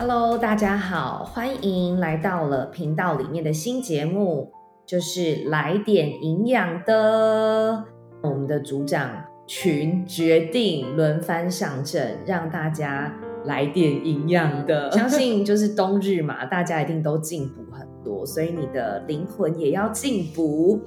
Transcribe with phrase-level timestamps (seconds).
[0.00, 4.50] Hello，大家好，欢迎来到了频道里面的新节目，
[4.86, 7.84] 就是来点营养的。
[8.22, 14.90] 我们的组长群决定轮番上阵，让大家来点营养的。
[14.96, 20.80] 相信就是冬日嘛，大家一定都进补很多，所以你的灵魂也要进补。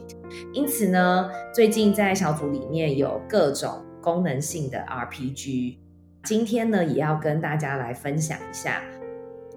[0.53, 5.77] 因此呢，最近在小组里面有各种功能性的 RPG。
[6.23, 8.81] 今天呢，也要跟大家来分享一下，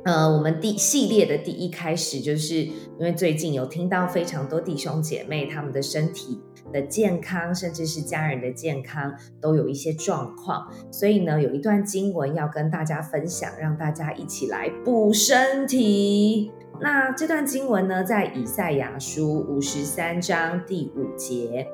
[0.04, 6.40] 呃，我们第系列的第一开始，就是因为最近有听到非常多弟兄姐妹他们的身体
[6.72, 16.52] 的健康，甚至是家人的健康都有一些状况，所以呢，有一段经文要跟大家分享，让大家一起来补身体。
[16.80, 21.66] 那这段经文呢，在以赛亚书五十三章第五节，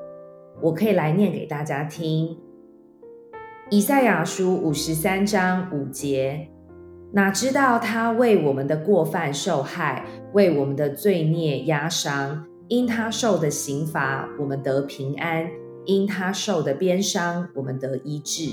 [0.61, 2.35] 我可以来念给大家听。
[3.69, 6.47] 以赛亚书五十三章五节，
[7.15, 12.43] 哪知道他为我们的过犯受害，为我们的罪孽压伤。
[12.69, 15.45] 因他受的刑罚，我们得平安；
[15.85, 18.49] 因他受的鞭伤，我们得医治。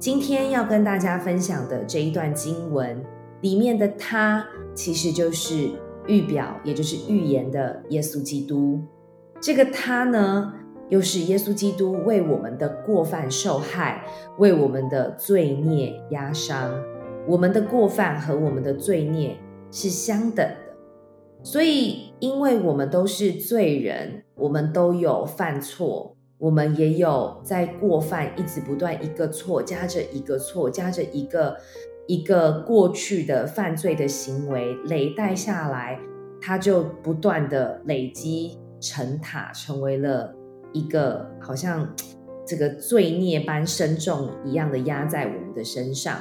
[0.00, 3.00] 今天要跟大家分享的这一段经文
[3.42, 5.70] 里面的他，其实就是
[6.08, 8.80] 预表，也就是预言的耶稣基督。
[9.40, 10.52] 这个他呢？
[10.88, 14.02] 又是耶稣基督为我们的过犯受害，
[14.38, 16.72] 为我们的罪孽压伤。
[17.28, 19.36] 我们的过犯和我们的罪孽
[19.70, 20.56] 是相等的，
[21.42, 31.58] 所以因为我们都是罪人，我们都有犯错，我们也有在过犯一直不断一个错加着一个错加着一个
[32.06, 36.00] 一个过去的犯罪的行为累代下来，
[36.40, 40.34] 它就不断的累积成塔，成为了。
[40.74, 41.94] 一个好像
[42.46, 46.18] 这个罪孽般深重一样的压在我们的身上，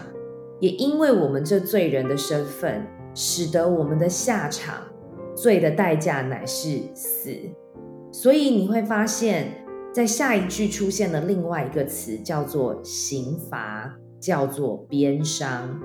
[0.60, 4.84] 也因为我们这罪人的身份，使得我们的下场
[5.36, 7.32] 罪的代价乃是死。
[8.12, 9.64] 所以你会发现，
[9.94, 15.80] 在下一句出现了另外一个词，叫做刑罚，叫做鞭伤。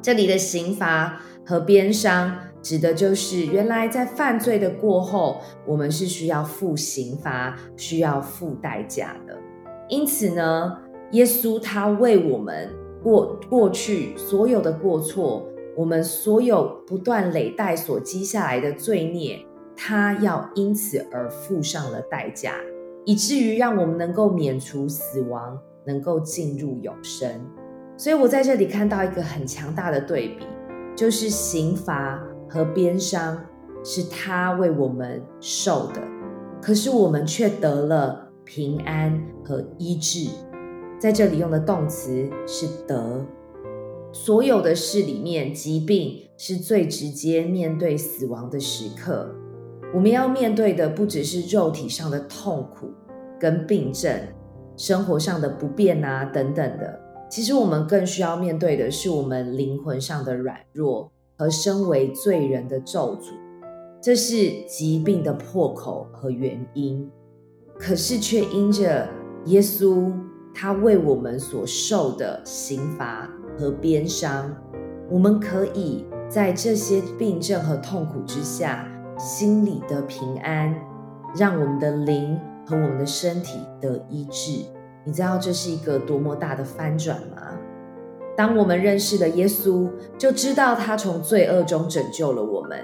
[0.00, 2.36] 这里的刑罚和鞭伤。
[2.62, 9.36] 指的就是原来在犯罪的过后，我们是需要付刑罚、需要付代价的。
[9.88, 10.78] 因此呢，
[11.10, 12.70] 耶稣他为我们
[13.02, 15.46] 过过去所有的过错，
[15.76, 19.44] 我们所有不断累代所积下来的罪孽，
[19.76, 22.54] 他要因此而付上了代价，
[23.04, 27.28] 以至于让我们能够免除死亡，能够进入永生。
[27.96, 30.46] 所以我在这里看到一个很强大的对比，
[30.96, 32.22] 就是刑罚。
[32.48, 33.42] 和鞭伤
[33.82, 36.02] 是他为我们受的，
[36.60, 40.28] 可是我们却得了平安和医治。
[41.02, 43.26] 在这里用的动词是得。
[44.12, 49.34] 所有的事里面，疾病是最直接面对死亡的时刻。
[49.92, 52.88] 我们要面对的不只是肉体上的痛苦
[53.40, 54.16] 跟病症，
[54.76, 57.00] 生活上的不便啊等等的。
[57.28, 61.10] 其实我们更需要面对的是我们灵魂上的软弱。
[61.36, 63.32] 和身为罪人的咒诅，
[64.00, 67.10] 这是疾病的破口和原因。
[67.76, 69.08] 可是却因着
[69.46, 70.12] 耶稣
[70.54, 74.54] 他为我们所受的刑罚和鞭伤，
[75.10, 80.74] 我们可以在这些病症和痛苦之下，心里的平安，
[81.36, 84.64] 让我们的灵和我们的身体得医治。
[85.04, 87.58] 你知道这是一个多么大的翻转吗？
[88.36, 92.78] 当我们认识了耶稣，就知道他从罪恶中拯救了我们。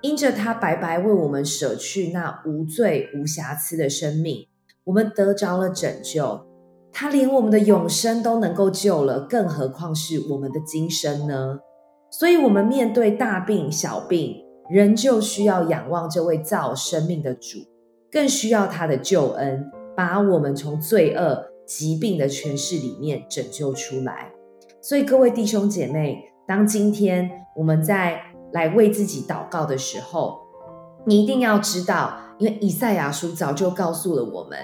[0.00, 4.48] 因着他白白为我们舍去那无罪无瑕疵的生命，
[4.84, 6.46] 我们得着了拯救。
[6.96, 11.58] 他连我们的永生都能够救了，更何况是我们的今生呢？
[12.08, 14.36] 所以，我们面对大病小病，
[14.70, 17.58] 仍旧需要仰望这位造生命的主，
[18.12, 24.30] 更需要他的救恩，把我们从罪恶疾病的权势里面拯救出来。
[24.80, 28.20] 所以，各位弟兄姐妹，当今天我们在
[28.52, 30.38] 来为自己祷告的时候，
[31.04, 34.60] 你一定要知道，因为以赛亚书早就告诉了我们，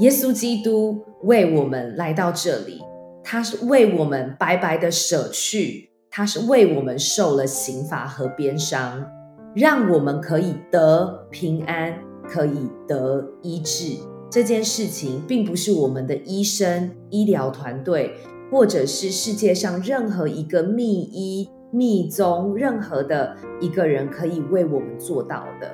[0.00, 2.80] 耶稣基督为我们来到这里，
[3.22, 9.06] 他是为我们白白的舍去，他是为我们受了刑罚和鞭伤，
[9.54, 11.94] 让我们可以得平安，
[12.26, 13.96] 可以得医治。
[14.30, 18.14] 这件事情并不是我们的医生、医疗团队。
[18.52, 25.70] 或者是世界上任何一个秘医、密宗，任何的一个人可以为我们做到的，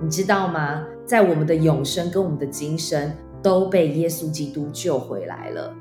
[0.00, 0.86] 你知道吗？
[1.04, 3.12] 在我们的永生跟我们的今生
[3.44, 5.72] 都被耶稣基督救回来了。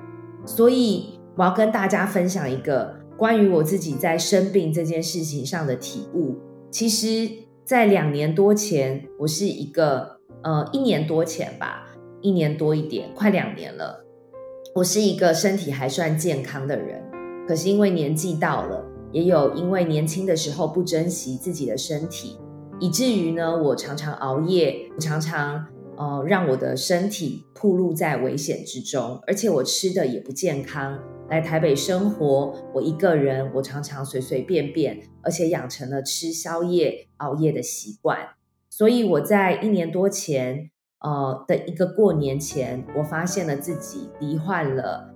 [0.46, 6.36] 所以我要跟大家分享一个关于我自己在生病这件事情上的体悟，
[6.70, 7.32] 其实，
[7.64, 11.88] 在两年多前，我是一个呃一年多前吧，
[12.22, 14.04] 一年多一点，快两年了，
[14.76, 17.02] 我是一个身体还算健康的人，
[17.48, 18.84] 可是因为年纪到了，
[19.14, 22.38] 也有因为年轻的时候不珍惜自己的身体，
[22.82, 25.66] 以至于呢，我常常熬夜，常常。
[25.98, 31.00] 呃，让我的身体暴露在危险之中，而且我吃的也不健康。
[31.30, 38.20] 来台北生活，我一个人，我常常随随便便，而且养成了吃宵夜、熬夜的习惯。
[38.70, 40.70] 所以我在一年多前，
[41.00, 45.14] 呃的一个过年前，我发现了自己罹患了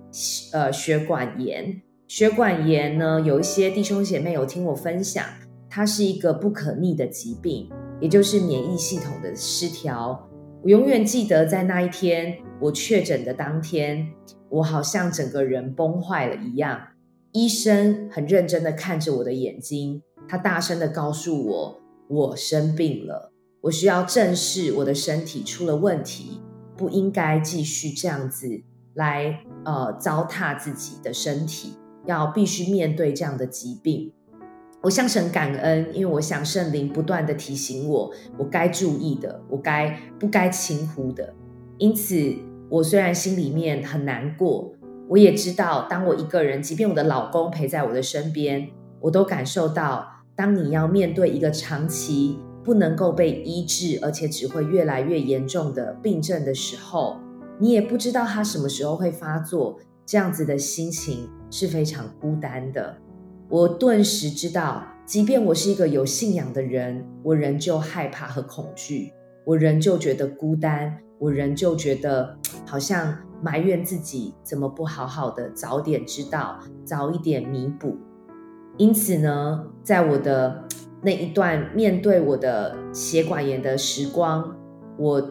[0.52, 1.82] 呃血管炎。
[2.06, 5.24] 血管炎呢，有一些弟兄姐妹有听我分享，
[5.68, 7.68] 它是一个不可逆的疾病，
[8.00, 10.27] 也就是免疫系统的失调。
[10.60, 14.08] 我永远记得，在那一天我确诊的当天，
[14.48, 16.80] 我好像整个人崩坏了一样。
[17.30, 26.40] 医生很认真的看着我的眼睛，他大声的告诉我，我生病了，我需要正视我的身体出了问题，
[26.76, 28.48] 不应该继续这样子
[28.94, 31.74] 来呃糟蹋自己的身体，
[32.06, 34.12] 要必须面对这样的疾病。
[34.80, 41.34] 我向神感恩，因为我想圣灵不断的提醒我，我该注意的，我该不该轻忽的。
[41.78, 42.34] 因此，
[42.68, 44.72] 我虽然心里面很难过，
[45.08, 48.68] 我也知道，当我一个人，即便我的老公陪在我的身边，
[49.00, 57.18] 我都感受到，当你要面对一个长期不能够被医治，而且只会越来越严重的病症的时候，
[57.58, 62.96] 你也不知道他什么时候会发作，这样子的心情是非常孤单的。
[63.50, 69.10] 我顿时知道，即便我是一个有信仰的人，我仍旧害怕和恐惧，
[69.46, 72.36] 我仍旧觉得孤单，我仍旧觉得
[72.66, 77.96] 好像埋怨自己怎么不好好的早点知道，早一点弥补。
[78.76, 80.64] 因此呢，在我的
[81.00, 84.54] 那一段面对我的血管炎的时光，
[84.98, 85.30] 我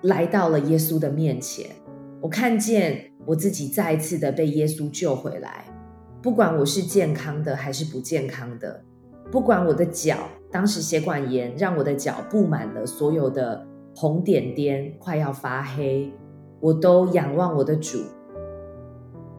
[0.00, 1.66] 来到了耶稣的面前，
[2.22, 5.66] 我看见我自己再一次的被耶稣救回来。
[6.22, 8.80] 不管我是健康的还是不健康的，
[9.28, 10.18] 不管我的脚
[10.52, 13.66] 当时血管炎让我的脚布满了所有的
[13.96, 16.12] 红点点，快要发黑，
[16.60, 17.98] 我都仰望我的主，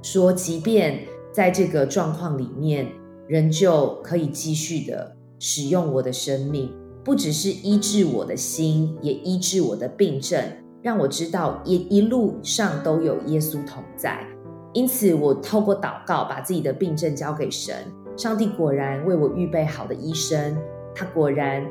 [0.01, 0.99] 说，即便
[1.31, 2.91] 在这个状况里面，
[3.29, 6.69] 仍旧可以继续的使用我的生命，
[7.01, 10.37] 不只是医治我的心，也医治我的病症，
[10.81, 14.27] 让我知道一一路上都有耶稣同在。
[14.73, 17.75] 因此，我透过祷告，把自己的病症交给神。
[18.17, 20.57] 上帝果然为我预备好的医生，
[20.95, 21.63] 他果然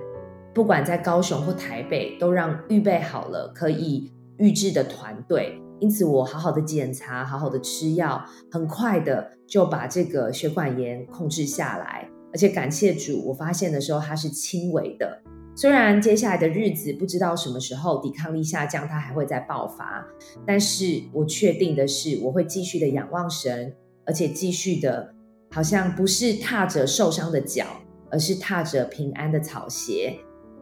[0.54, 5.60] 不管在高雄或台北，都让预备好了可以预治的团队。
[5.80, 12.08] 因此，我好好的检查，好好的吃药，很快的就把这个血管炎控制下来。
[12.32, 15.20] 而且感谢主，我发现的时候它是轻微的。
[15.54, 20.04] 虽然接下来的日子不知道什么时候抵抗力下降，它还会再爆发，
[20.46, 23.74] 但是我确定的是，我会继续的仰望神，
[24.06, 25.14] 而且继续的，
[25.50, 27.66] 好像不是踏着受伤的脚，
[28.10, 30.16] 而是踏着平安的草鞋，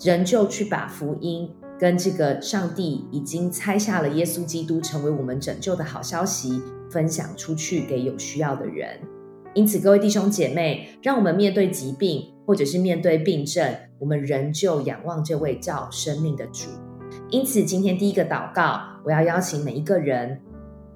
[0.05, 1.49] 仍旧去把福音
[1.79, 6.61] 跟这个上帝已经拆下了耶稣基督成为我们拯救的好消息
[6.91, 8.99] 分享出去给有需要的人。
[9.55, 16.71] 因此，各位弟兄姐妹，让我们面对疾病，或者是面对病症，我们仍旧仰望这位叫生命的主。
[17.29, 20.41] 因此，今天第一个祷告，我要邀请每一个人，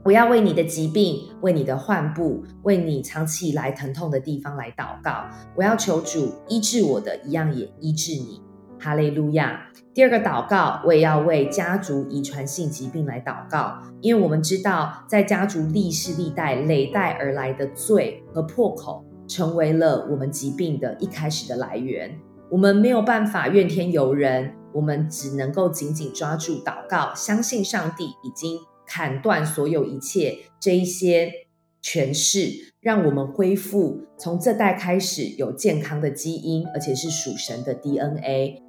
[0.03, 5.27] 我要为你的疾病、为你的患部、为你长期以来疼痛的地方来祷告。
[5.55, 8.41] 我要求主医治我的，一样也医治你。
[8.81, 9.69] 哈利路亚。
[9.93, 22.11] 第二个祷告，我也要为家族遗传性疾病来祷告，因为我们知道，在家族历世历代累代而来的罪和破口，成为了我们疾病的一开始的来源。
[22.51, 31.33] 我们没有办法怨天尤人，我们只能够紧紧抓住祷告，相信上帝已经砍断所有一切这一些
[31.81, 38.63] 权势，让我们恢复从这代开始有健康的基因，而且是属神的 DNA。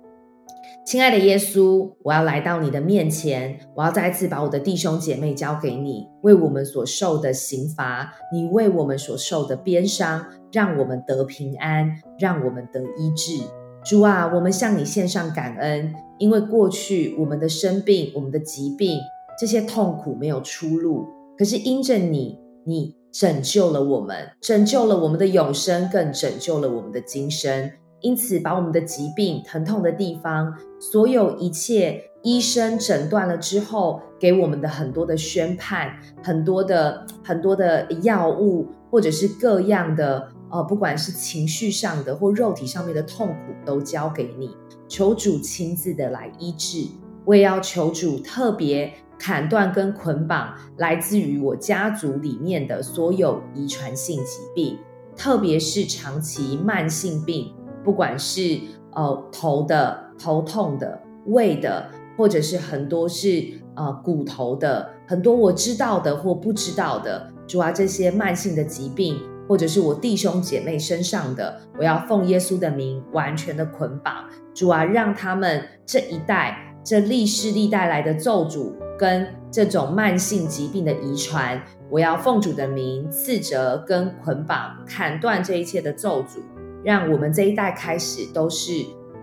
[0.86, 13.44] 亲爱的耶稣，我要来到你的面前，我要再次把我的弟兄姐妹交给你，为我们所受的刑罚，你为我们所受的鞭伤，让我们得平安，让我们得医治。
[13.86, 19.00] 主啊，我们向你献上感恩，因为过去我们的生病、我们的疾病，
[19.40, 21.06] 这些痛苦没有出路，
[21.38, 27.70] 可是因着你，你拯救了我们，拯救了我们的永生，更拯救了我们的今生。
[28.02, 35.92] 因此，把我们的疾病、疼痛的地方，所有一切医生诊断了之后，给我们的很多的宣判、
[36.24, 43.36] 很多的很多的药物，或者是各样的呃，不管是情绪上的或肉体上面的痛苦，
[43.66, 44.56] 都交给你，
[44.88, 46.88] 求主亲自的来医治。
[47.26, 54.78] 我也要求主特别砍断跟捆绑来自于我家族里面的所有遗传性疾病，
[55.18, 57.52] 特别是长期慢性病，
[57.84, 58.60] 不管是
[58.92, 69.20] 呃头的头痛的、胃的，或者是很多是呃骨头的，很多我知道的或不知道的，主啊，这些慢性的疾病。
[69.48, 86.40] 或者是我弟兄姐妹身上的，我要奉耶稣的名完全的捆绑，主啊，让他们这一代这历世历代来的咒诅跟这种慢性疾病的遗传，我要奉主的名斥责跟捆绑，砍断这一切的咒诅，
[86.84, 88.72] 让我们这一代开始都是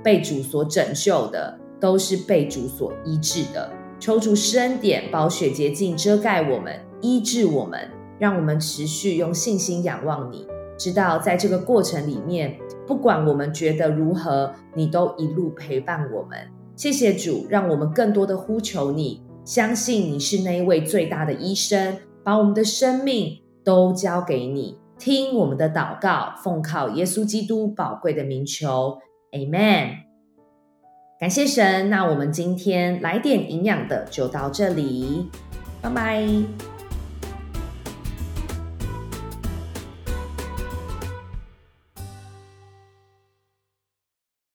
[0.03, 3.71] 被主所拯救的，都是被主所医治的。
[4.01, 7.89] 求主施恩典，宝血洁净遮盖我们，医治我们。
[8.23, 10.47] 让我们持续用信心仰望你，
[10.79, 16.39] 知道在这个过程里面，不管我们觉得如何，你都一路陪伴我们。
[16.77, 29.01] 谢谢主，让我们更多的呼求你，相信你是那一位最大的医生，把我们的生命都交给你，听我们的祷告，奉靠耶稣基督宝贵的名求
[29.33, 29.97] ，Amen。
[31.19, 35.29] 感谢神，那我们今天来点营养的就到这里，
[35.81, 36.72] 拜拜。